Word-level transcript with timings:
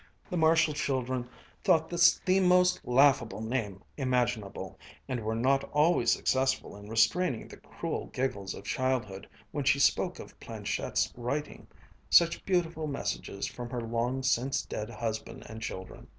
The 0.31 0.35
Marshall 0.35 0.73
children 0.73 1.29
thought 1.63 1.87
this 1.87 2.19
the 2.25 2.39
most 2.39 2.81
laughable 2.83 3.39
name 3.39 3.83
imaginable, 3.97 4.79
and 5.07 5.19
were 5.19 5.35
not 5.35 5.63
always 5.65 6.09
successful 6.11 6.75
in 6.75 6.89
restraining 6.89 7.47
the 7.47 7.57
cruel 7.57 8.07
giggles 8.07 8.55
of 8.55 8.63
childhood 8.63 9.29
when 9.51 9.63
she 9.63 9.77
spoke 9.77 10.17
of 10.17 10.39
planchette's 10.39 11.13
writing 11.15 11.67
such 12.09 12.43
beautiful 12.45 12.87
messages 12.87 13.45
from 13.45 13.69
her 13.69 13.81
long 13.81 14.23
since 14.23 14.63
dead 14.65 14.89
husband 14.89 15.43
and 15.47 15.61
children. 15.61 16.07